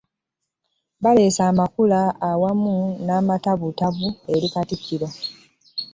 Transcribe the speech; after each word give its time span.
Baleese 1.03 1.41
amakula 1.51 1.99
awamu 2.29 2.75
n'amantambuntambu 3.05 4.07
eri 4.35 4.47
Katikkiro. 4.53 5.07